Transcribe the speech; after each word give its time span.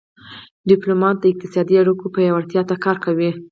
ډيپلومات 0.69 1.15
د 1.19 1.25
اقتصادي 1.31 1.75
اړیکو 1.81 2.05
پیاوړتیا 2.15 2.61
ته 2.69 2.75
کار 2.85 2.97
کوي. 3.05 3.31